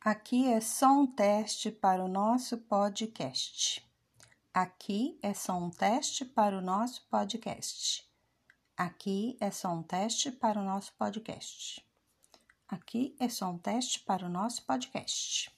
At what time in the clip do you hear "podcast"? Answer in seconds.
2.56-3.84, 7.10-8.08, 10.96-11.84, 14.64-15.57